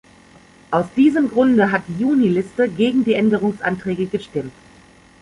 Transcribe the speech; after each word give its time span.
Aus 0.71 0.87
diesem 0.95 1.29
Grunde 1.29 1.71
hat 1.71 1.83
die 1.87 2.01
Juniliste 2.01 2.67
gegen 2.67 3.03
die 3.05 3.13
Änderungsanträge 3.13 4.07
gestimmt. 4.07 4.51